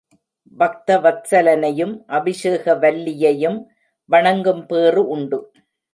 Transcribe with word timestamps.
பக்த 0.57 0.95
வத்ஸலனையும் 0.99 1.93
அபிஷேகவல்லியையும் 2.09 3.59
வணங்கும் 4.09 4.65
பேறு 4.65 5.03
உண்டு. 5.07 5.39